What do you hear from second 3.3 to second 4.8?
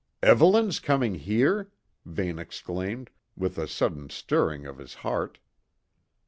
with a sudden stirring of